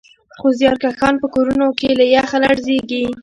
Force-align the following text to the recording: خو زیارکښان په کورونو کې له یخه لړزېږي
خو 0.39 0.47
زیارکښان 0.59 1.13
په 1.21 1.27
کورونو 1.35 1.67
کې 1.79 1.89
له 1.99 2.05
یخه 2.15 2.37
لړزېږي 2.43 3.03